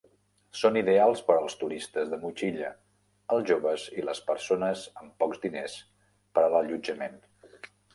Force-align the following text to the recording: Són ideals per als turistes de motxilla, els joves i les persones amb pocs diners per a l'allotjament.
Són 0.61 0.77
ideals 0.79 1.21
per 1.27 1.35
als 1.41 1.55
turistes 1.65 2.09
de 2.15 2.19
motxilla, 2.23 2.73
els 3.37 3.47
joves 3.53 3.87
i 4.01 4.09
les 4.09 4.25
persones 4.33 4.89
amb 5.05 5.17
pocs 5.25 5.47
diners 5.49 5.81
per 6.37 6.49
a 6.49 6.53
l'allotjament. 6.57 7.27